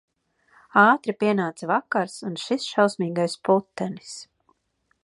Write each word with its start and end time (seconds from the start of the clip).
Ātri 0.83 1.13
pienāca 1.23 1.69
vakars 1.73 2.17
un 2.31 2.41
šis 2.45 2.67
šausmīgais 2.71 3.39
putenis. 3.51 4.19